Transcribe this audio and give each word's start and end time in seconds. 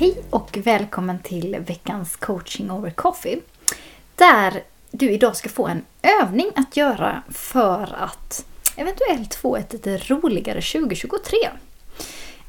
Hej 0.00 0.22
och 0.30 0.58
välkommen 0.62 1.18
till 1.18 1.56
veckans 1.66 2.16
coaching 2.16 2.70
over 2.70 2.90
coffee. 2.90 3.40
Där 4.14 4.62
du 4.90 5.10
idag 5.10 5.36
ska 5.36 5.48
få 5.48 5.66
en 5.66 5.84
övning 6.22 6.50
att 6.56 6.76
göra 6.76 7.22
för 7.30 7.96
att 7.98 8.44
eventuellt 8.76 9.34
få 9.34 9.56
ett 9.56 9.72
lite 9.72 9.96
roligare 9.96 10.60
2023. 10.60 11.38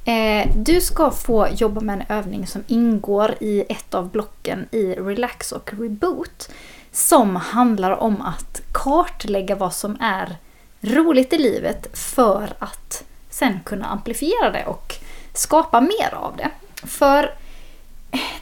Eh, 0.05 0.51
du 0.55 0.81
ska 0.81 1.11
få 1.11 1.47
jobba 1.55 1.81
med 1.81 1.95
en 1.99 2.17
övning 2.17 2.47
som 2.47 2.63
ingår 2.67 3.35
i 3.39 3.65
ett 3.69 3.93
av 3.93 4.09
blocken 4.09 4.67
i 4.71 4.93
Relax 4.93 5.51
och 5.51 5.73
Reboot. 5.73 6.49
Som 6.91 7.35
handlar 7.35 7.91
om 7.91 8.21
att 8.21 8.61
kartlägga 8.71 9.55
vad 9.55 9.73
som 9.73 9.97
är 10.01 10.35
roligt 10.81 11.33
i 11.33 11.37
livet 11.37 11.97
för 11.97 12.53
att 12.59 13.03
sen 13.29 13.59
kunna 13.65 13.85
amplifiera 13.85 14.51
det 14.51 14.65
och 14.65 14.95
skapa 15.33 15.81
mer 15.81 16.13
av 16.13 16.37
det. 16.37 16.49
För 16.87 17.40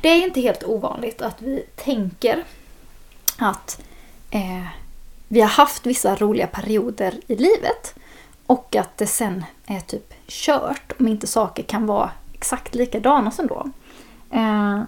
det 0.02 0.10
är 0.10 0.24
inte 0.24 0.42
helt 0.42 0.64
ovanligt 0.64 1.22
att 1.22 1.42
vi 1.42 1.66
tänker 1.76 2.44
att 3.38 3.82
eh, 4.32 4.66
vi 5.28 5.42
har 5.42 5.48
haft 5.48 5.86
vissa 5.86 6.16
roliga 6.16 6.48
perioder 6.48 7.20
i 7.28 7.36
livet 7.36 7.96
och 8.46 8.76
att 8.76 8.98
det 8.98 9.08
sen 9.08 9.46
är 9.66 9.80
typ 9.80 10.14
kört 10.28 10.92
om 11.00 11.08
inte 11.08 11.28
saker 11.28 11.64
kan 11.64 11.86
vara 11.86 12.12
exakt 12.34 12.76
likadana 12.76 13.32
som 13.32 13.48
då. 13.48 13.70
Eh, 14.32 14.82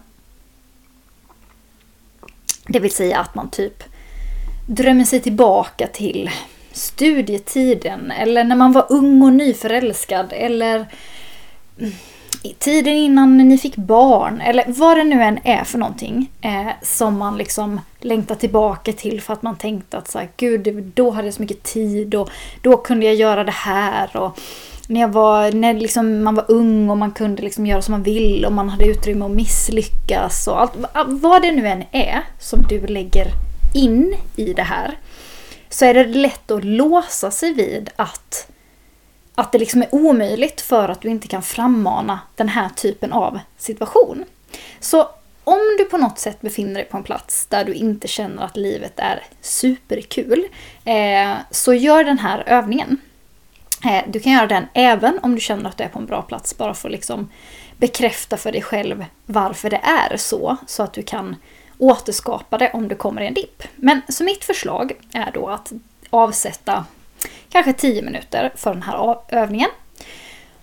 det 2.67 2.79
vill 2.79 2.93
säga 2.93 3.19
att 3.19 3.35
man 3.35 3.49
typ 3.49 3.83
drömmer 4.67 5.03
sig 5.03 5.19
tillbaka 5.19 5.87
till 5.87 6.29
studietiden 6.71 8.11
eller 8.11 8.43
när 8.43 8.55
man 8.55 8.71
var 8.71 8.85
ung 8.89 9.21
och 9.21 9.33
nyförälskad 9.33 10.33
eller 10.33 10.75
mm, 11.79 11.93
tiden 12.59 12.93
innan 12.93 13.37
ni 13.37 13.57
fick 13.57 13.75
barn 13.75 14.41
eller 14.41 14.65
vad 14.67 14.97
det 14.97 15.03
nu 15.03 15.21
än 15.21 15.39
är 15.43 15.63
för 15.63 15.77
någonting 15.77 16.31
eh, 16.41 16.67
som 16.81 17.17
man 17.17 17.37
liksom 17.37 17.79
längtar 17.99 18.35
tillbaka 18.35 18.93
till 18.93 19.21
för 19.21 19.33
att 19.33 19.41
man 19.41 19.55
tänkte 19.55 19.97
att 19.97 20.11
så 20.11 20.19
här, 20.19 20.29
gud, 20.37 20.91
då 20.95 21.11
hade 21.11 21.27
jag 21.27 21.33
så 21.33 21.41
mycket 21.41 21.63
tid 21.63 22.15
och 22.15 22.29
då 22.61 22.77
kunde 22.77 23.05
jag 23.05 23.15
göra 23.15 23.43
det 23.43 23.51
här 23.51 24.17
och 24.17 24.39
när, 24.87 25.01
jag 25.01 25.09
var, 25.09 25.51
när 25.51 25.73
liksom 25.73 26.23
man 26.23 26.35
var 26.35 26.45
ung 26.47 26.89
och 26.89 26.97
man 26.97 27.11
kunde 27.11 27.41
liksom 27.41 27.65
göra 27.65 27.81
som 27.81 27.91
man 27.91 28.03
vill 28.03 28.45
och 28.45 28.53
man 28.53 28.69
hade 28.69 28.85
utrymme 28.85 29.25
att 29.25 29.31
misslyckas 29.31 30.47
och 30.47 30.61
allt. 30.61 30.73
Vad 31.07 31.41
det 31.41 31.51
nu 31.51 31.67
än 31.67 31.83
är 31.91 32.23
som 32.39 32.61
du 32.69 32.87
lägger 32.87 33.27
in 33.73 34.15
i 34.35 34.53
det 34.53 34.63
här 34.63 34.97
så 35.69 35.85
är 35.85 35.93
det 35.93 36.03
lätt 36.03 36.51
att 36.51 36.63
låsa 36.63 37.31
sig 37.31 37.53
vid 37.53 37.89
att 37.95 38.50
att 39.35 39.51
det 39.51 39.57
liksom 39.57 39.81
är 39.81 39.95
omöjligt 39.95 40.61
för 40.61 40.89
att 40.89 41.01
du 41.01 41.09
inte 41.09 41.27
kan 41.27 41.41
frammana 41.41 42.19
den 42.35 42.49
här 42.49 42.69
typen 42.69 43.13
av 43.13 43.39
situation. 43.57 44.25
Så 44.79 45.09
om 45.43 45.59
du 45.77 45.85
på 45.85 45.97
något 45.97 46.19
sätt 46.19 46.41
befinner 46.41 46.73
dig 46.73 46.85
på 46.85 46.97
en 46.97 47.03
plats 47.03 47.45
där 47.45 47.65
du 47.65 47.73
inte 47.73 48.07
känner 48.07 48.43
att 48.43 48.57
livet 48.57 48.99
är 48.99 49.23
superkul, 49.41 50.47
eh, 50.85 51.33
så 51.51 51.73
gör 51.73 52.03
den 52.03 52.19
här 52.19 52.43
övningen. 52.47 52.97
Eh, 53.85 54.03
du 54.07 54.19
kan 54.19 54.31
göra 54.31 54.47
den 54.47 54.65
även 54.73 55.19
om 55.23 55.35
du 55.35 55.41
känner 55.41 55.69
att 55.69 55.77
du 55.77 55.83
är 55.83 55.87
på 55.87 55.99
en 55.99 56.05
bra 56.05 56.21
plats, 56.21 56.57
bara 56.57 56.73
för 56.73 56.87
att 56.87 56.91
liksom 56.91 57.29
bekräfta 57.77 58.37
för 58.37 58.51
dig 58.51 58.61
själv 58.61 59.05
varför 59.25 59.69
det 59.69 59.81
är 59.83 60.17
så, 60.17 60.57
så 60.67 60.83
att 60.83 60.93
du 60.93 61.03
kan 61.03 61.35
återskapa 61.77 62.57
det 62.57 62.71
om 62.73 62.87
du 62.87 62.95
kommer 62.95 63.21
i 63.21 63.27
en 63.27 63.33
dipp. 63.33 63.63
Men 63.75 64.01
så 64.09 64.23
mitt 64.23 64.43
förslag 64.43 64.93
är 65.13 65.31
då 65.33 65.47
att 65.47 65.71
avsätta 66.09 66.85
kanske 67.51 67.73
10 67.73 68.01
minuter 68.01 68.51
för 68.55 68.73
den 68.73 68.83
här 68.83 69.17
övningen. 69.27 69.69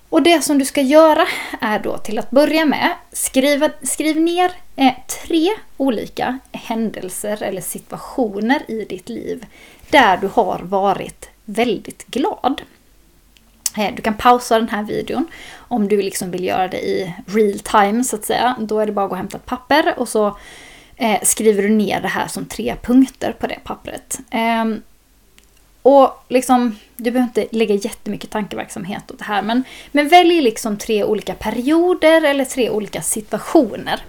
Och 0.09 0.23
det 0.23 0.43
som 0.43 0.59
du 0.59 0.65
ska 0.65 0.81
göra 0.81 1.27
är 1.61 1.79
då 1.79 1.99
till 1.99 2.19
att 2.19 2.31
börja 2.31 2.65
med, 2.65 2.91
skriva, 3.13 3.71
skriv 3.83 4.21
ner 4.21 4.51
eh, 4.77 4.93
tre 5.25 5.51
olika 5.77 6.39
händelser 6.53 7.43
eller 7.43 7.61
situationer 7.61 8.63
i 8.71 8.85
ditt 8.85 9.09
liv 9.09 9.47
där 9.91 10.17
du 10.17 10.27
har 10.33 10.59
varit 10.63 11.31
väldigt 11.45 12.07
glad. 12.07 12.63
Eh, 13.77 13.95
du 13.95 14.03
kan 14.03 14.15
pausa 14.15 14.59
den 14.59 14.69
här 14.69 14.83
videon 14.83 15.27
om 15.57 15.89
du 15.89 16.03
liksom 16.03 16.31
vill 16.31 16.45
göra 16.45 16.69
det 16.69 16.89
i 16.89 17.15
real 17.27 17.59
time 17.59 18.05
så 18.05 18.17
att 18.17 18.25
säga. 18.25 18.57
Då 18.61 18.79
är 18.79 18.87
det 18.87 18.93
bara 18.93 19.05
att 19.05 19.11
gå 19.11 19.15
och 19.15 19.19
hämta 19.19 19.37
ett 19.37 19.47
papper 19.47 19.95
och 19.97 20.09
så 20.09 20.39
eh, 20.97 21.21
skriver 21.23 21.63
du 21.63 21.69
ner 21.69 22.01
det 22.01 22.09
här 22.09 22.29
som 22.29 22.45
tre 22.45 22.77
punkter 22.83 23.33
på 23.33 23.47
det 23.47 23.59
pappret. 23.65 24.19
Ehm, 24.31 24.83
och 25.89 26.25
liksom, 26.29 26.79
du 26.97 27.11
behöver 27.11 27.29
inte 27.29 27.57
lägga 27.57 27.75
jättemycket 27.75 28.31
tankeverksamhet 28.31 29.11
åt 29.11 29.19
det 29.19 29.25
här, 29.25 29.43
men, 29.43 29.65
men 29.93 30.09
välj 30.09 30.41
liksom 30.41 30.77
tre 30.77 31.05
olika 31.05 31.35
perioder 31.35 32.25
eller 32.25 32.45
tre 32.45 32.71
olika 32.71 33.03
situationer 33.03 34.01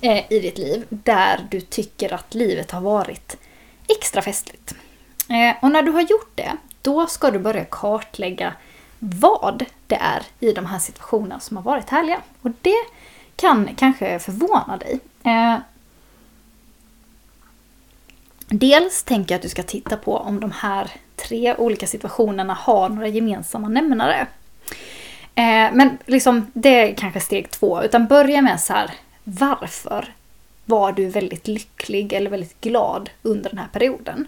eh, 0.00 0.32
i 0.32 0.40
ditt 0.40 0.58
liv 0.58 0.84
där 0.88 1.46
du 1.50 1.60
tycker 1.60 2.14
att 2.14 2.34
livet 2.34 2.70
har 2.70 2.80
varit 2.80 3.36
extra 3.88 4.22
festligt. 4.22 4.74
Eh, 5.28 5.64
och 5.64 5.70
när 5.70 5.82
du 5.82 5.90
har 5.90 6.00
gjort 6.00 6.32
det, 6.34 6.52
då 6.82 7.06
ska 7.06 7.30
du 7.30 7.38
börja 7.38 7.64
kartlägga 7.64 8.52
vad 8.98 9.64
det 9.86 9.98
är 10.00 10.22
i 10.40 10.52
de 10.52 10.66
här 10.66 10.78
situationerna 10.78 11.40
som 11.40 11.56
har 11.56 11.64
varit 11.64 11.90
härliga. 11.90 12.20
Och 12.42 12.50
det 12.62 12.84
kan 13.36 13.74
kanske 13.76 14.18
förvåna 14.18 14.76
dig. 14.76 15.00
Eh, 15.24 15.58
dels 18.48 19.02
tänker 19.02 19.34
jag 19.34 19.38
att 19.38 19.42
du 19.42 19.48
ska 19.48 19.62
titta 19.62 19.96
på 19.96 20.16
om 20.16 20.40
de 20.40 20.50
här 20.50 20.90
tre 21.16 21.54
olika 21.56 21.86
situationerna 21.86 22.54
har 22.54 22.88
några 22.88 23.08
gemensamma 23.08 23.68
nämnare. 23.68 24.26
Eh, 25.34 25.72
men 25.72 25.98
liksom, 26.06 26.50
det 26.52 26.90
är 26.90 26.94
kanske 26.94 27.20
steg 27.20 27.50
två. 27.50 27.82
Utan 27.82 28.06
börja 28.06 28.42
med 28.42 28.60
så 28.60 28.72
här, 28.72 28.90
varför 29.24 30.12
var 30.64 30.92
du 30.92 31.06
väldigt 31.06 31.48
lycklig 31.48 32.12
eller 32.12 32.30
väldigt 32.30 32.60
glad 32.60 33.10
under 33.22 33.50
den 33.50 33.58
här 33.58 33.68
perioden? 33.72 34.26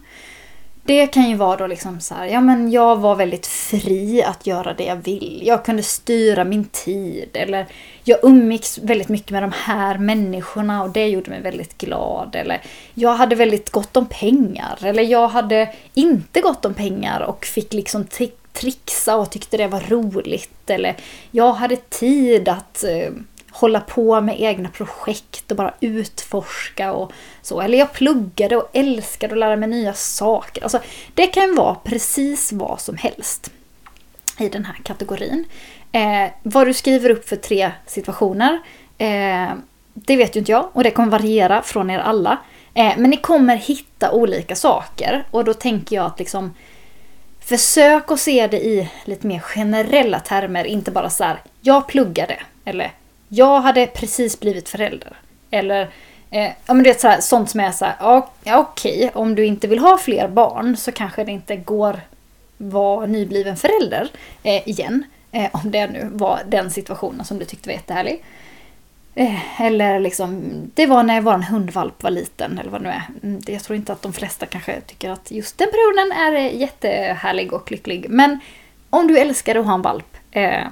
Det 0.88 1.06
kan 1.06 1.30
ju 1.30 1.36
vara 1.36 1.56
då 1.56 1.66
liksom 1.66 2.00
så 2.00 2.14
här, 2.14 2.26
ja 2.26 2.40
men 2.40 2.70
jag 2.70 2.96
var 2.96 3.16
väldigt 3.16 3.46
fri 3.46 4.22
att 4.22 4.46
göra 4.46 4.74
det 4.74 4.84
jag 4.84 4.96
vill. 4.96 5.42
Jag 5.44 5.64
kunde 5.64 5.82
styra 5.82 6.44
min 6.44 6.64
tid 6.64 7.28
eller 7.32 7.66
jag 8.04 8.18
umgicks 8.22 8.78
väldigt 8.78 9.08
mycket 9.08 9.30
med 9.30 9.42
de 9.42 9.52
här 9.54 9.98
människorna 9.98 10.82
och 10.82 10.90
det 10.90 11.08
gjorde 11.08 11.30
mig 11.30 11.40
väldigt 11.40 11.78
glad. 11.78 12.36
Eller 12.36 12.62
jag 12.94 13.14
hade 13.14 13.34
väldigt 13.34 13.70
gott 13.70 13.96
om 13.96 14.06
pengar 14.06 14.78
eller 14.82 15.02
jag 15.02 15.28
hade 15.28 15.74
inte 15.94 16.40
gott 16.40 16.64
om 16.64 16.74
pengar 16.74 17.20
och 17.20 17.44
fick 17.44 17.72
liksom 17.72 18.04
trixa 18.52 19.16
och 19.16 19.30
tyckte 19.30 19.56
det 19.56 19.66
var 19.66 19.80
roligt. 19.80 20.70
Eller 20.70 20.96
jag 21.30 21.52
hade 21.52 21.76
tid 21.76 22.48
att 22.48 22.84
eh, 22.84 23.10
hålla 23.58 23.80
på 23.80 24.20
med 24.20 24.40
egna 24.40 24.68
projekt 24.68 25.50
och 25.50 25.56
bara 25.56 25.74
utforska 25.80 26.92
och 26.92 27.12
så. 27.42 27.60
Eller 27.60 27.78
jag 27.78 27.92
pluggade 27.92 28.56
och 28.56 28.70
älskade 28.72 29.32
att 29.32 29.38
lära 29.38 29.56
mig 29.56 29.68
nya 29.68 29.94
saker. 29.94 30.62
Alltså, 30.62 30.80
det 31.14 31.26
kan 31.26 31.54
vara 31.54 31.74
precis 31.74 32.52
vad 32.52 32.80
som 32.80 32.96
helst 32.96 33.50
i 34.38 34.48
den 34.48 34.64
här 34.64 34.76
kategorin. 34.82 35.44
Eh, 35.92 36.30
vad 36.42 36.66
du 36.66 36.74
skriver 36.74 37.10
upp 37.10 37.28
för 37.28 37.36
tre 37.36 37.72
situationer, 37.86 38.58
eh, 38.98 39.48
det 39.94 40.16
vet 40.16 40.36
ju 40.36 40.40
inte 40.40 40.52
jag 40.52 40.68
och 40.72 40.84
det 40.84 40.90
kommer 40.90 41.10
variera 41.10 41.62
från 41.62 41.90
er 41.90 41.98
alla. 41.98 42.38
Eh, 42.74 42.92
men 42.96 43.10
ni 43.10 43.16
kommer 43.16 43.56
hitta 43.56 44.12
olika 44.12 44.56
saker 44.56 45.24
och 45.30 45.44
då 45.44 45.54
tänker 45.54 45.96
jag 45.96 46.06
att 46.06 46.18
liksom 46.18 46.54
Försök 47.40 48.10
att 48.10 48.20
se 48.20 48.46
det 48.46 48.60
i 48.60 48.90
lite 49.04 49.26
mer 49.26 49.40
generella 49.40 50.20
termer, 50.20 50.64
inte 50.64 50.90
bara 50.90 51.10
så 51.10 51.24
här, 51.24 51.38
jag 51.60 51.86
pluggade, 51.86 52.36
eller 52.64 52.92
jag 53.28 53.60
hade 53.60 53.86
precis 53.86 54.40
blivit 54.40 54.68
förälder. 54.68 55.16
Eller 55.50 55.88
eh, 56.30 56.50
ja, 56.66 56.74
men 56.74 56.82
det 56.82 56.90
är 56.90 56.98
så 56.98 57.08
här, 57.08 57.20
sånt 57.20 57.50
som 57.50 57.60
är 57.60 57.70
så 57.70 57.84
här, 57.84 57.94
ja, 58.00 58.30
okej, 58.44 58.96
okay, 58.96 59.10
om 59.14 59.34
du 59.34 59.46
inte 59.46 59.66
vill 59.66 59.78
ha 59.78 59.98
fler 59.98 60.28
barn 60.28 60.76
så 60.76 60.92
kanske 60.92 61.24
det 61.24 61.32
inte 61.32 61.56
går 61.56 62.00
vara 62.58 63.06
nybliven 63.06 63.56
förälder 63.56 64.08
eh, 64.42 64.68
igen. 64.68 65.04
Eh, 65.32 65.48
om 65.52 65.70
det 65.70 65.86
nu 65.86 66.08
var 66.12 66.40
den 66.46 66.70
situationen 66.70 67.24
som 67.24 67.38
du 67.38 67.44
tyckte 67.44 67.68
var 67.68 67.74
jättehärlig. 67.74 68.24
Eh, 69.14 69.60
eller 69.60 70.00
liksom, 70.00 70.42
det 70.74 70.86
var 70.86 71.02
när 71.02 71.20
vår 71.20 71.38
hundvalp 71.38 72.02
var 72.02 72.10
liten 72.10 72.58
eller 72.58 72.70
vad 72.70 72.80
det 72.80 72.84
nu 72.84 72.90
är. 72.90 73.02
Mm, 73.22 73.40
jag 73.46 73.62
tror 73.62 73.76
inte 73.76 73.92
att 73.92 74.02
de 74.02 74.12
flesta 74.12 74.46
kanske 74.46 74.80
tycker 74.80 75.10
att 75.10 75.30
just 75.30 75.58
den 75.58 75.68
perioden 75.70 76.18
är 76.18 76.32
eh, 76.32 76.60
jättehärlig 76.60 77.52
och 77.52 77.72
lycklig. 77.72 78.06
Men 78.08 78.38
om 78.90 79.06
du 79.06 79.18
älskar 79.18 79.54
att 79.54 79.66
ha 79.66 79.74
en 79.74 79.82
valp, 79.82 80.16
eh, 80.30 80.66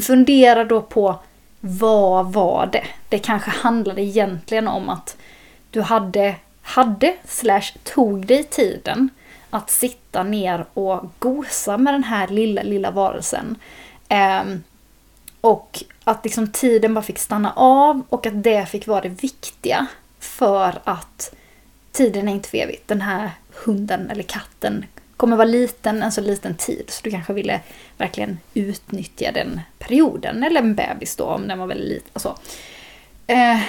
fundera 0.00 0.64
då 0.64 0.80
på 0.80 1.18
vad 1.64 2.32
var 2.32 2.66
det? 2.66 2.86
Det 3.08 3.18
kanske 3.18 3.50
handlade 3.50 4.02
egentligen 4.02 4.68
om 4.68 4.88
att 4.88 5.16
du 5.70 5.80
hade, 5.80 6.36
hade 6.62 7.16
slash 7.24 7.62
tog 7.84 8.26
dig 8.26 8.44
tiden 8.44 9.08
att 9.50 9.70
sitta 9.70 10.22
ner 10.22 10.66
och 10.74 11.10
gosa 11.18 11.78
med 11.78 11.94
den 11.94 12.04
här 12.04 12.28
lilla, 12.28 12.62
lilla 12.62 12.90
varelsen. 12.90 13.56
Eh, 14.08 14.44
och 15.40 15.82
att 16.04 16.24
liksom 16.24 16.52
tiden 16.52 16.94
bara 16.94 17.02
fick 17.02 17.18
stanna 17.18 17.52
av 17.52 18.02
och 18.08 18.26
att 18.26 18.42
det 18.42 18.66
fick 18.66 18.86
vara 18.86 19.00
det 19.00 19.22
viktiga 19.22 19.86
för 20.18 20.80
att 20.84 21.34
tiden 21.92 22.28
är 22.28 22.32
inte 22.32 22.48
för 22.48 22.58
evigt. 22.58 22.88
Den 22.88 23.00
här 23.00 23.30
hunden 23.64 24.10
eller 24.10 24.22
katten 24.22 24.84
kommer 25.22 25.36
vara 25.36 25.48
liten 25.48 26.02
en 26.02 26.12
så 26.12 26.20
liten 26.20 26.54
tid 26.54 26.84
så 26.88 27.00
du 27.04 27.10
kanske 27.10 27.32
ville 27.32 27.60
verkligen 27.98 28.38
utnyttja 28.54 29.32
den 29.32 29.60
perioden. 29.78 30.42
Eller 30.42 30.60
en 30.60 30.74
bebis 30.74 31.16
då 31.16 31.24
om 31.24 31.48
den 31.48 31.58
var 31.58 31.66
väldigt 31.66 31.88
liten. 31.88 32.10
Alltså. 32.12 32.38
Eh, 33.26 33.60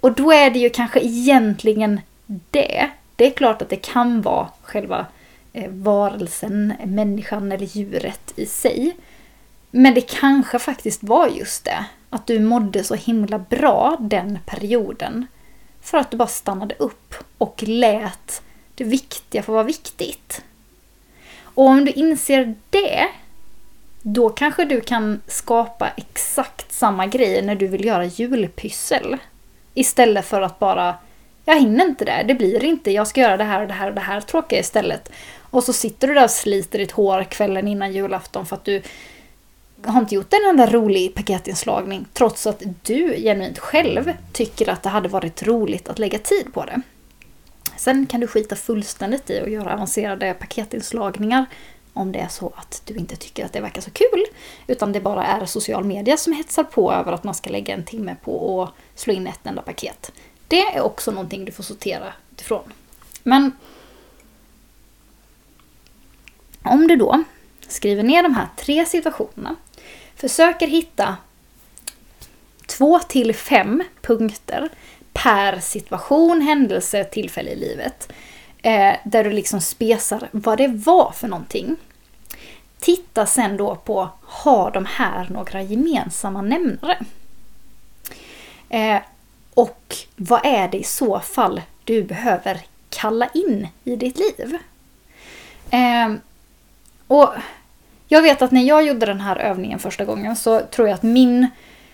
och 0.00 0.12
då 0.12 0.32
är 0.32 0.50
det 0.50 0.58
ju 0.58 0.70
kanske 0.70 1.00
egentligen 1.00 2.00
det. 2.26 2.90
Det 3.16 3.26
är 3.26 3.30
klart 3.30 3.62
att 3.62 3.68
det 3.68 3.76
kan 3.76 4.22
vara 4.22 4.48
själva 4.62 5.06
eh, 5.52 5.70
varelsen, 5.70 6.74
människan 6.84 7.52
eller 7.52 7.66
djuret 7.66 8.32
i 8.36 8.46
sig. 8.46 8.96
Men 9.70 9.94
det 9.94 10.20
kanske 10.20 10.58
faktiskt 10.58 11.02
var 11.02 11.28
just 11.28 11.64
det. 11.64 11.84
Att 12.10 12.26
du 12.26 12.40
mådde 12.40 12.84
så 12.84 12.94
himla 12.94 13.38
bra 13.38 13.96
den 14.00 14.38
perioden. 14.46 15.26
För 15.80 15.98
att 15.98 16.10
du 16.10 16.16
bara 16.16 16.28
stannade 16.28 16.74
upp 16.74 17.14
och 17.38 17.62
lät 17.66 18.42
det 18.74 18.84
viktiga 18.84 19.42
få 19.42 19.52
vara 19.52 19.62
viktigt. 19.62 20.42
Och 21.54 21.66
om 21.66 21.84
du 21.84 21.92
inser 21.92 22.54
det, 22.70 23.08
då 24.02 24.28
kanske 24.28 24.64
du 24.64 24.80
kan 24.80 25.20
skapa 25.26 25.90
exakt 25.96 26.72
samma 26.72 27.06
grej 27.06 27.42
när 27.42 27.54
du 27.54 27.66
vill 27.66 27.84
göra 27.84 28.04
julpyssel. 28.04 29.16
Istället 29.74 30.24
för 30.24 30.42
att 30.42 30.58
bara, 30.58 30.94
jag 31.44 31.60
hinner 31.60 31.84
inte 31.84 32.04
det, 32.04 32.24
det 32.28 32.34
blir 32.34 32.64
inte, 32.64 32.90
jag 32.90 33.06
ska 33.06 33.20
göra 33.20 33.36
det 33.36 33.44
här 33.44 33.60
och 33.60 33.68
det 33.68 33.74
här 33.74 33.88
och 33.88 33.94
det 33.94 34.00
här 34.00 34.20
tråkiga 34.20 34.60
istället. 34.60 35.12
Och 35.50 35.64
så 35.64 35.72
sitter 35.72 36.08
du 36.08 36.14
där 36.14 36.24
och 36.24 36.30
sliter 36.30 36.78
ditt 36.78 36.92
hår 36.92 37.24
kvällen 37.24 37.68
innan 37.68 37.92
julafton 37.92 38.46
för 38.46 38.56
att 38.56 38.64
du 38.64 38.82
har 39.84 40.00
inte 40.00 40.14
gjort 40.14 40.32
en 40.32 40.50
enda 40.50 40.66
rolig 40.66 41.14
paketinslagning 41.14 42.06
trots 42.12 42.46
att 42.46 42.62
du 42.82 43.16
genuint 43.16 43.58
själv 43.58 44.12
tycker 44.32 44.68
att 44.68 44.82
det 44.82 44.88
hade 44.88 45.08
varit 45.08 45.42
roligt 45.42 45.88
att 45.88 45.98
lägga 45.98 46.18
tid 46.18 46.52
på 46.52 46.64
det. 46.64 46.80
Sen 47.76 48.06
kan 48.06 48.20
du 48.20 48.26
skita 48.26 48.56
fullständigt 48.56 49.30
i 49.30 49.40
att 49.40 49.50
göra 49.50 49.74
avancerade 49.74 50.34
paketinslagningar 50.34 51.46
om 51.92 52.12
det 52.12 52.18
är 52.18 52.28
så 52.28 52.52
att 52.56 52.82
du 52.84 52.94
inte 52.94 53.16
tycker 53.16 53.44
att 53.44 53.52
det 53.52 53.60
verkar 53.60 53.80
så 53.80 53.90
kul. 53.90 54.24
Utan 54.66 54.92
det 54.92 55.00
bara 55.00 55.26
är 55.26 55.46
social 55.46 55.84
media 55.84 56.16
som 56.16 56.32
hetsar 56.32 56.64
på 56.64 56.92
över 56.92 57.12
att 57.12 57.24
man 57.24 57.34
ska 57.34 57.50
lägga 57.50 57.74
en 57.74 57.84
timme 57.84 58.16
på 58.24 58.62
att 58.62 59.00
slå 59.00 59.12
in 59.12 59.26
ett 59.26 59.46
enda 59.46 59.62
paket. 59.62 60.12
Det 60.48 60.60
är 60.60 60.80
också 60.80 61.10
någonting 61.10 61.44
du 61.44 61.52
får 61.52 61.62
sortera 61.62 62.12
utifrån. 62.32 62.72
Men 63.22 63.52
om 66.62 66.88
du 66.88 66.96
då 66.96 67.24
skriver 67.68 68.02
ner 68.02 68.22
de 68.22 68.34
här 68.34 68.48
tre 68.56 68.86
situationerna, 68.86 69.56
försöker 70.16 70.66
hitta 70.66 71.16
två 72.66 72.98
till 72.98 73.34
fem 73.34 73.82
punkter 74.02 74.68
per 75.14 75.60
situation, 75.60 76.40
händelse, 76.40 77.04
tillfälle 77.04 77.50
i 77.50 77.56
livet. 77.56 78.12
Eh, 78.62 78.96
där 79.04 79.24
du 79.24 79.30
liksom 79.30 79.60
spesar 79.60 80.28
vad 80.30 80.58
det 80.58 80.68
var 80.68 81.12
för 81.12 81.28
någonting. 81.28 81.76
Titta 82.78 83.26
sen 83.26 83.56
då 83.56 83.76
på, 83.76 84.08
har 84.22 84.70
de 84.70 84.86
här 84.86 85.28
några 85.30 85.62
gemensamma 85.62 86.42
nämnare? 86.42 86.98
Eh, 88.68 88.98
och 89.54 89.96
vad 90.16 90.46
är 90.46 90.68
det 90.68 90.78
i 90.78 90.84
så 90.84 91.20
fall 91.20 91.60
du 91.84 92.02
behöver 92.02 92.60
kalla 92.90 93.28
in 93.34 93.68
i 93.84 93.96
ditt 93.96 94.18
liv? 94.18 94.58
Eh, 95.70 96.14
och 97.06 97.28
jag 98.08 98.22
vet 98.22 98.42
att 98.42 98.50
när 98.50 98.62
jag 98.62 98.84
gjorde 98.84 99.06
den 99.06 99.20
här 99.20 99.36
övningen 99.36 99.78
första 99.78 100.04
gången 100.04 100.36
så 100.36 100.60
tror 100.60 100.88
jag 100.88 100.94
att 100.94 101.02
min, 101.02 101.48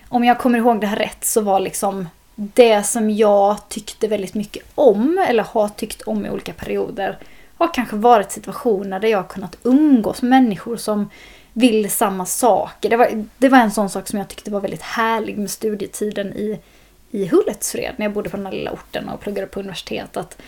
om 0.09 0.23
jag 0.23 0.39
kommer 0.39 0.59
ihåg 0.59 0.81
det 0.81 0.87
här 0.87 0.95
rätt, 0.95 1.25
så 1.25 1.41
var 1.41 1.59
liksom 1.59 2.07
det 2.35 2.83
som 2.83 3.09
jag 3.09 3.69
tyckte 3.69 4.07
väldigt 4.07 4.33
mycket 4.33 4.63
om, 4.75 5.25
eller 5.29 5.43
har 5.43 5.67
tyckt 5.67 6.01
om 6.01 6.25
i 6.25 6.29
olika 6.29 6.53
perioder, 6.53 7.17
har 7.57 7.73
kanske 7.73 7.95
varit 7.95 8.31
situationer 8.31 8.99
där 8.99 9.07
jag 9.07 9.17
har 9.17 9.27
kunnat 9.29 9.57
umgås 9.63 10.21
med 10.21 10.29
människor 10.29 10.77
som 10.77 11.09
vill 11.53 11.91
samma 11.91 12.25
saker. 12.25 12.89
Det 12.89 12.97
var, 12.97 13.25
det 13.37 13.49
var 13.49 13.57
en 13.57 13.71
sån 13.71 13.89
sak 13.89 14.07
som 14.07 14.19
jag 14.19 14.27
tyckte 14.27 14.51
var 14.51 14.61
väldigt 14.61 14.81
härlig 14.81 15.37
med 15.37 15.51
studietiden 15.51 16.33
i, 16.33 16.59
i 17.11 17.27
Hultsfred, 17.27 17.93
när 17.97 18.05
jag 18.05 18.13
bodde 18.13 18.29
på 18.29 18.37
den 18.37 18.45
här 18.45 18.53
lilla 18.53 18.71
orten 18.71 19.09
och 19.09 19.19
pluggade 19.19 19.47
på 19.47 19.59
universitet. 19.59 20.17
Att 20.17 20.41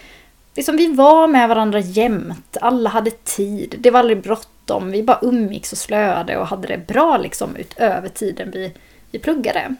liksom, 0.55 0.77
vi 0.77 0.87
var 0.87 1.27
med 1.27 1.49
varandra 1.49 1.79
jämt, 1.79 2.57
alla 2.61 2.89
hade 2.89 3.11
tid, 3.11 3.75
det 3.79 3.91
var 3.91 3.99
aldrig 3.99 4.23
bråttom, 4.23 4.91
vi 4.91 5.03
bara 5.03 5.19
umgicks 5.21 5.71
och 5.71 5.77
slöade 5.77 6.37
och 6.37 6.47
hade 6.47 6.67
det 6.67 6.87
bra 6.87 7.17
liksom 7.17 7.55
utöver 7.55 8.09
tiden 8.09 8.51
vi, 8.51 8.73
vi 9.11 9.19
pluggade. 9.19 9.75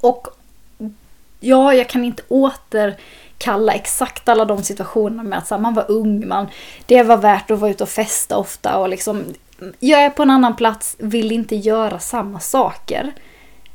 Och 0.00 0.28
ja, 1.40 1.74
jag 1.74 1.88
kan 1.88 2.04
inte 2.04 2.22
återkalla 2.28 3.72
exakt 3.72 4.28
alla 4.28 4.44
de 4.44 4.62
situationerna 4.62 5.22
med 5.22 5.38
att 5.38 5.46
så 5.46 5.54
här, 5.54 5.62
man 5.62 5.74
var 5.74 5.90
ung, 5.90 6.28
man, 6.28 6.46
det 6.86 7.02
var 7.02 7.16
värt 7.16 7.50
att 7.50 7.58
vara 7.58 7.70
ute 7.70 7.82
och 7.82 7.88
festa 7.88 8.36
ofta 8.36 8.76
och 8.78 8.88
liksom, 8.88 9.24
jag 9.78 10.00
är 10.00 10.10
på 10.10 10.22
en 10.22 10.30
annan 10.30 10.56
plats, 10.56 10.96
vill 10.98 11.32
inte 11.32 11.56
göra 11.56 11.98
samma 11.98 12.40
saker. 12.40 13.12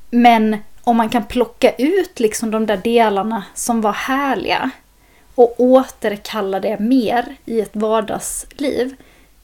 Men 0.10 0.58
om 0.84 0.98
man 0.98 1.10
kan 1.10 1.24
plocka 1.24 1.72
ut 1.72 2.20
liksom 2.20 2.52
de 2.52 2.66
där 2.66 2.78
delarna 2.78 3.44
som 3.54 3.82
var 3.82 3.94
härliga 3.94 4.70
och 5.36 5.60
återkalla 5.60 6.60
det 6.60 6.80
mer 6.80 7.36
i 7.46 7.62
ett 7.62 7.76
vardagsliv, 7.76 8.96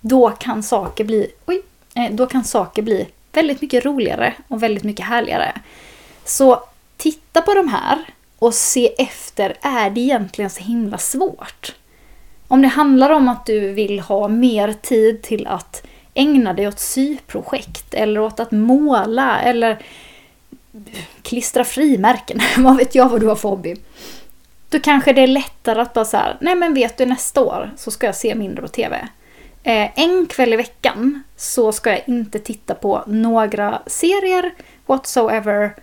då 0.01 0.29
kan 0.29 0.63
saker 0.63 1.03
bli, 1.03 1.27
oj, 1.45 1.61
eh, 1.95 2.11
då 2.11 2.25
kan 2.25 2.43
saker 2.43 2.81
bli 2.81 3.07
väldigt 3.33 3.61
mycket 3.61 3.85
roligare 3.85 4.33
och 4.47 4.63
väldigt 4.63 4.83
mycket 4.83 5.05
härligare. 5.05 5.51
Så 6.25 6.63
titta 7.31 7.41
på 7.41 7.53
de 7.53 7.67
här 7.67 8.05
och 8.39 8.53
se 8.53 8.93
efter, 8.97 9.57
är 9.61 9.89
det 9.89 10.01
egentligen 10.01 10.49
så 10.49 10.63
himla 10.63 10.97
svårt? 10.97 11.75
Om 12.47 12.61
det 12.61 12.67
handlar 12.67 13.09
om 13.09 13.29
att 13.29 13.45
du 13.45 13.71
vill 13.71 13.99
ha 13.99 14.27
mer 14.27 14.73
tid 14.73 15.21
till 15.21 15.47
att 15.47 15.83
ägna 16.13 16.53
dig 16.53 16.67
åt 16.67 16.79
syprojekt 16.79 17.93
eller 17.93 18.21
åt 18.21 18.39
att 18.39 18.51
måla 18.51 19.41
eller 19.41 19.77
klistra 21.21 21.63
frimärken, 21.63 22.39
vad 22.57 22.77
vet 22.77 22.95
jag 22.95 23.09
vad 23.09 23.21
du 23.21 23.27
har 23.27 23.35
för 23.35 23.49
hobby. 23.49 23.75
Då 24.69 24.79
kanske 24.79 25.13
det 25.13 25.21
är 25.21 25.27
lättare 25.27 25.81
att 25.81 25.93
bara 25.93 26.05
så 26.05 26.17
här, 26.17 26.37
nej 26.41 26.55
men 26.55 26.73
vet 26.73 26.97
du 26.97 27.05
nästa 27.05 27.41
år 27.41 27.71
så 27.77 27.91
ska 27.91 28.05
jag 28.05 28.15
se 28.15 28.35
mindre 28.35 28.61
på 28.61 28.67
TV. 28.67 29.07
Eh, 29.63 29.99
en 29.99 30.25
kväll 30.25 30.53
i 30.53 30.55
veckan 30.55 31.23
så 31.35 31.71
ska 31.71 31.89
jag 31.89 32.01
inte 32.07 32.39
titta 32.39 32.75
på 32.75 33.03
några 33.07 33.81
serier 33.87 34.51
whatsoever 34.85 35.73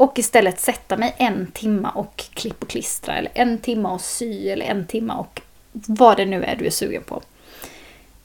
och 0.00 0.18
istället 0.18 0.60
sätta 0.60 0.96
mig 0.96 1.14
en 1.18 1.46
timma 1.52 1.90
och 1.90 2.16
klipp 2.16 2.62
och 2.62 2.68
klistra 2.68 3.16
eller 3.16 3.30
en 3.34 3.58
timma 3.58 3.92
och 3.92 4.00
sy 4.00 4.48
eller 4.48 4.66
en 4.66 4.86
timma 4.86 5.14
och 5.14 5.40
vad 5.72 6.16
det 6.16 6.26
nu 6.26 6.44
är 6.44 6.56
du 6.56 6.66
är 6.66 6.70
sugen 6.70 7.02
på. 7.02 7.22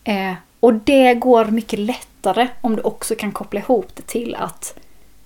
Eh, 0.04 0.34
och 0.60 0.74
det 0.74 1.14
går 1.14 1.46
mycket 1.46 1.80
lättare 1.80 2.48
om 2.62 2.76
du 2.76 2.82
också 2.82 3.16
kan 3.16 3.32
koppla 3.32 3.60
ihop 3.60 3.88
det 3.94 4.08
till 4.08 4.36
att 4.36 4.80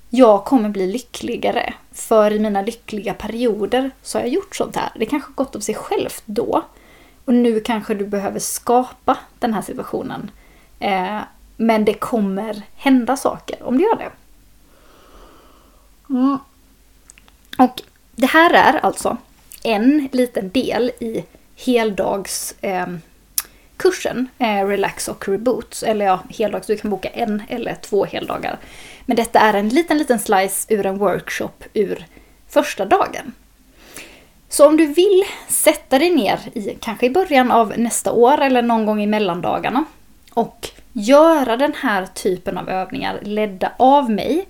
jag 0.09 0.45
kommer 0.45 0.69
bli 0.69 0.87
lyckligare. 0.91 1.73
För 1.91 2.31
i 2.31 2.39
mina 2.39 2.61
lyckliga 2.61 3.13
perioder 3.13 3.91
så 4.01 4.17
har 4.17 4.23
jag 4.23 4.33
gjort 4.33 4.55
sånt 4.55 4.75
här. 4.75 4.89
Det 4.95 5.05
kanske 5.05 5.31
gått 5.35 5.55
av 5.55 5.59
sig 5.59 5.75
självt 5.75 6.23
då. 6.25 6.61
Och 7.25 7.33
nu 7.33 7.59
kanske 7.59 7.93
du 7.93 8.07
behöver 8.07 8.39
skapa 8.39 9.17
den 9.39 9.53
här 9.53 9.61
situationen. 9.61 10.31
Eh, 10.79 11.19
men 11.57 11.85
det 11.85 11.93
kommer 11.93 12.61
hända 12.75 13.17
saker 13.17 13.63
om 13.63 13.77
du 13.77 13.83
gör 13.83 13.95
det. 13.95 14.11
Mm. 16.19 16.39
Och 17.57 17.81
det 18.15 18.25
här 18.25 18.53
är 18.53 18.79
alltså 18.85 19.17
en 19.63 20.09
liten 20.11 20.49
del 20.49 20.91
i 20.99 21.23
heldagskursen 21.55 23.01
ehm, 23.81 24.27
eh, 24.39 24.59
eh, 24.59 24.67
Relax 24.67 25.07
och 25.07 25.27
Reboot. 25.27 25.83
Eller 25.85 26.05
ja, 26.05 26.19
heldags, 26.29 26.67
du 26.67 26.77
kan 26.77 26.91
boka 26.91 27.09
en 27.09 27.43
eller 27.49 27.75
två 27.75 28.05
heldagar. 28.05 28.57
Men 29.05 29.15
detta 29.15 29.39
är 29.39 29.53
en 29.53 29.69
liten, 29.69 29.97
liten 29.97 30.19
slice 30.19 30.73
ur 30.73 30.85
en 30.85 30.97
workshop 30.97 31.63
ur 31.73 32.05
första 32.47 32.85
dagen. 32.85 33.33
Så 34.49 34.67
om 34.67 34.77
du 34.77 34.85
vill 34.85 35.23
sätta 35.47 35.99
dig 35.99 36.09
ner 36.09 36.39
i, 36.53 36.77
kanske 36.81 37.05
i 37.05 37.09
början 37.09 37.51
av 37.51 37.73
nästa 37.77 38.11
år 38.11 38.41
eller 38.41 38.61
någon 38.61 38.85
gång 38.85 39.01
i 39.01 39.07
mellandagarna 39.07 39.85
och 40.33 40.69
göra 40.93 41.57
den 41.57 41.73
här 41.81 42.05
typen 42.05 42.57
av 42.57 42.69
övningar 42.69 43.19
ledda 43.21 43.71
av 43.77 44.11
mig 44.11 44.45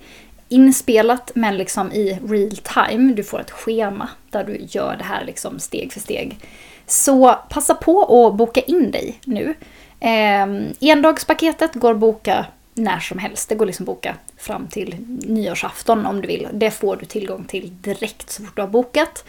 inspelat 0.50 1.30
men 1.34 1.56
liksom 1.56 1.92
i 1.92 2.18
real 2.28 2.56
time. 2.56 3.12
Du 3.12 3.24
får 3.24 3.40
ett 3.40 3.50
schema 3.50 4.08
där 4.30 4.44
du 4.44 4.66
gör 4.68 4.96
det 4.96 5.04
här 5.04 5.24
liksom 5.24 5.58
steg 5.58 5.92
för 5.92 6.00
steg. 6.00 6.38
Så 6.86 7.34
passa 7.48 7.74
på 7.74 8.26
att 8.26 8.34
boka 8.34 8.60
in 8.60 8.90
dig 8.90 9.20
nu. 9.24 9.54
Eh, 10.00 10.46
endagspaketet 10.80 11.74
går 11.74 11.90
att 11.90 11.98
boka 11.98 12.46
när 12.74 13.00
som 13.00 13.18
helst. 13.18 13.48
Det 13.48 13.54
går 13.54 13.66
liksom 13.66 13.84
att 13.84 13.86
boka 13.86 14.14
fram 14.36 14.66
till 14.66 14.96
nyårsafton 15.08 16.06
om 16.06 16.20
du 16.20 16.28
vill. 16.28 16.48
Det 16.52 16.70
får 16.70 16.96
du 16.96 17.06
tillgång 17.06 17.44
till 17.44 17.72
direkt 17.80 18.30
så 18.30 18.44
fort 18.44 18.56
du 18.56 18.62
har 18.62 18.68
bokat. 18.68 19.24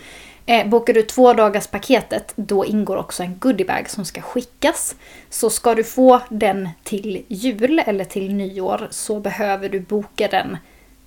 Eh, 0.46 0.68
bokar 0.68 0.94
du 0.94 1.02
två 1.02 1.34
dagars 1.34 1.68
paketet 1.68 2.34
då 2.36 2.66
ingår 2.66 2.98
också 2.98 3.24
en 3.24 3.40
goodiebag 3.40 3.90
som 3.90 4.06
ska 4.06 4.22
skickas. 4.22 4.96
Så 5.30 5.50
ska 5.50 5.76
du 5.76 5.84
få 5.84 6.22
den 6.30 6.70
till 6.84 7.26
jul 7.28 7.82
eller 7.86 8.06
till 8.06 8.34
nyår 8.34 8.88
så 8.92 9.20
behöver 9.20 9.70
du 9.70 9.80
boka 9.80 10.28
den 10.28 10.58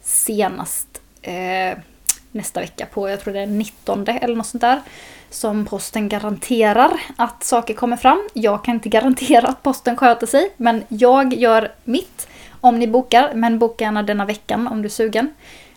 senast 0.04 1.00
eh, 1.22 1.78
nästa 2.32 2.60
vecka 2.60 2.86
på, 2.86 3.08
jag 3.08 3.20
tror 3.20 3.34
det 3.34 3.40
är 3.40 3.46
19 3.46 4.08
eller 4.08 4.36
något 4.36 4.46
sånt 4.46 4.60
där. 4.60 4.80
Som 5.30 5.66
posten 5.66 6.08
garanterar 6.08 7.00
att 7.16 7.44
saker 7.44 7.74
kommer 7.74 7.96
fram. 7.96 8.28
Jag 8.32 8.64
kan 8.64 8.74
inte 8.74 8.88
garantera 8.88 9.48
att 9.48 9.62
posten 9.62 9.96
sköter 9.96 10.26
sig, 10.26 10.50
men 10.56 10.84
jag 10.88 11.34
gör 11.34 11.72
mitt 11.84 12.28
om 12.60 12.78
ni 12.78 12.86
bokar. 12.86 13.34
Men 13.34 13.58
boka 13.58 13.84
gärna 13.84 14.02
denna 14.02 14.24
veckan 14.24 14.68
om 14.68 14.82
du 14.82 14.86
är 14.86 14.90
sugen. 14.90 15.34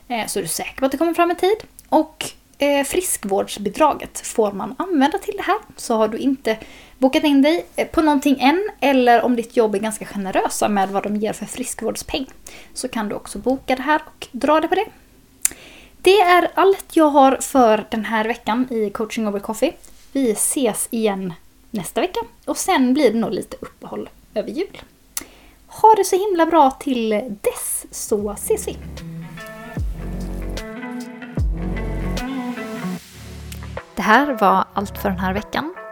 Eh, 0.07 0.27
så 0.27 0.39
är 0.39 0.43
du 0.43 0.49
säker 0.49 0.79
på 0.79 0.85
att 0.85 0.91
det 0.91 0.97
kommer 0.97 1.13
fram 1.13 1.31
i 1.31 1.35
tid. 1.35 1.57
Och 1.89 2.25
eh, 2.57 2.83
friskvårdsbidraget 2.83 4.19
får 4.19 4.51
man 4.51 4.75
använda 4.77 5.17
till 5.17 5.33
det 5.37 5.43
här. 5.43 5.57
Så 5.75 5.95
har 5.97 6.07
du 6.07 6.17
inte 6.17 6.57
bokat 6.97 7.23
in 7.23 7.41
dig 7.41 7.65
eh, 7.75 7.87
på 7.87 8.01
någonting 8.01 8.39
än 8.39 8.69
eller 8.79 9.21
om 9.21 9.35
ditt 9.35 9.57
jobb 9.57 9.75
är 9.75 9.79
ganska 9.79 10.05
generösa 10.05 10.69
med 10.69 10.89
vad 10.89 11.03
de 11.03 11.15
ger 11.15 11.33
för 11.33 11.45
friskvårdspeng 11.45 12.25
så 12.73 12.87
kan 12.87 13.09
du 13.09 13.15
också 13.15 13.39
boka 13.39 13.75
det 13.75 13.81
här 13.81 14.01
och 14.05 14.27
dra 14.31 14.59
det 14.59 14.67
på 14.67 14.75
det. 14.75 14.85
Det 16.01 16.19
är 16.21 16.51
allt 16.53 16.95
jag 16.95 17.09
har 17.09 17.37
för 17.41 17.85
den 17.89 18.05
här 18.05 18.25
veckan 18.27 18.67
i 18.71 18.89
Coaching 18.89 19.27
Over 19.27 19.39
Coffee. 19.39 19.73
Vi 20.11 20.31
ses 20.31 20.87
igen 20.91 21.33
nästa 21.71 22.01
vecka 22.01 22.19
och 22.45 22.57
sen 22.57 22.93
blir 22.93 23.11
det 23.11 23.19
nog 23.19 23.31
lite 23.31 23.57
uppehåll 23.59 24.09
över 24.33 24.49
jul. 24.49 24.81
Ha 25.67 25.95
det 25.95 26.03
så 26.03 26.15
himla 26.15 26.45
bra 26.45 26.71
till 26.71 27.09
dess 27.41 27.85
så 27.91 28.31
ses 28.31 28.67
vi! 28.67 28.77
Det 33.95 34.01
här 34.01 34.33
var 34.33 34.65
allt 34.73 34.97
för 34.97 35.09
den 35.09 35.19
här 35.19 35.33
veckan. 35.33 35.75